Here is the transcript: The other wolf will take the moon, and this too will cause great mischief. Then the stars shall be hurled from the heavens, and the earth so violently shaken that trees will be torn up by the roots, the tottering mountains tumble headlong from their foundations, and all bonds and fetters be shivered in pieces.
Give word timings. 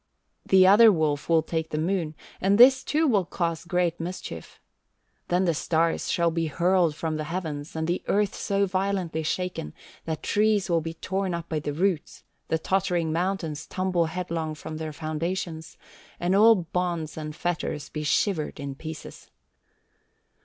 The 0.47 0.65
other 0.65 0.91
wolf 0.91 1.29
will 1.29 1.43
take 1.43 1.69
the 1.69 1.77
moon, 1.77 2.15
and 2.41 2.57
this 2.57 2.83
too 2.83 3.05
will 3.07 3.23
cause 3.23 3.65
great 3.65 3.99
mischief. 3.99 4.59
Then 5.27 5.45
the 5.45 5.53
stars 5.53 6.09
shall 6.09 6.31
be 6.31 6.47
hurled 6.47 6.95
from 6.95 7.17
the 7.17 7.25
heavens, 7.25 7.75
and 7.75 7.85
the 7.87 8.01
earth 8.07 8.33
so 8.33 8.65
violently 8.65 9.21
shaken 9.21 9.75
that 10.05 10.23
trees 10.23 10.71
will 10.71 10.81
be 10.81 10.95
torn 10.95 11.35
up 11.35 11.47
by 11.49 11.59
the 11.59 11.71
roots, 11.71 12.23
the 12.47 12.57
tottering 12.57 13.13
mountains 13.13 13.67
tumble 13.67 14.07
headlong 14.07 14.55
from 14.55 14.77
their 14.77 14.91
foundations, 14.91 15.77
and 16.19 16.35
all 16.35 16.55
bonds 16.55 17.15
and 17.15 17.35
fetters 17.35 17.89
be 17.89 18.01
shivered 18.01 18.59
in 18.59 18.73
pieces. 18.73 19.29